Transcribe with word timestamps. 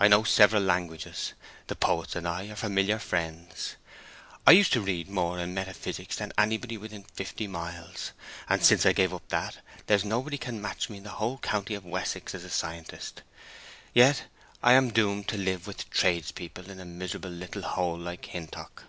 I 0.00 0.08
know 0.08 0.24
several 0.24 0.62
languages; 0.62 1.34
the 1.66 1.76
poets 1.76 2.16
and 2.16 2.26
I 2.26 2.46
are 2.48 2.56
familiar 2.56 2.98
friends; 2.98 3.76
I 4.46 4.52
used 4.52 4.72
to 4.72 4.80
read 4.80 5.10
more 5.10 5.38
in 5.38 5.52
metaphysics 5.52 6.16
than 6.16 6.32
anybody 6.38 6.78
within 6.78 7.04
fifty 7.12 7.46
miles; 7.46 8.12
and 8.48 8.64
since 8.64 8.86
I 8.86 8.94
gave 8.94 9.10
that 9.10 9.56
up 9.58 9.62
there's 9.84 10.06
nobody 10.06 10.38
can 10.38 10.62
match 10.62 10.88
me 10.88 10.96
in 10.96 11.02
the 11.02 11.10
whole 11.20 11.36
county 11.36 11.74
of 11.74 11.84
Wessex 11.84 12.34
as 12.34 12.44
a 12.44 12.48
scientist. 12.48 13.20
Yet 13.92 14.22
I 14.62 14.72
an 14.72 14.88
doomed 14.88 15.28
to 15.28 15.36
live 15.36 15.66
with 15.66 15.90
tradespeople 15.90 16.70
in 16.70 16.80
a 16.80 16.86
miserable 16.86 17.28
little 17.28 17.60
hole 17.60 17.98
like 17.98 18.24
Hintock!" 18.24 18.84